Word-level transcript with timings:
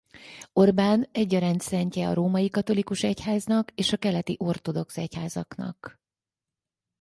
Orbán 0.53 1.07
egyaránt 1.11 1.61
szentje 1.61 2.07
a 2.07 2.13
római 2.13 2.49
katolikus 2.49 3.03
egyháznak 3.03 3.71
és 3.75 3.91
a 3.93 3.97
keleti 3.97 4.35
ortodox 4.39 4.97
egyházaknak. 4.97 6.01